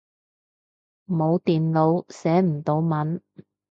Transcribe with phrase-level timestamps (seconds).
[1.07, 3.21] 冇電腦，寫唔到文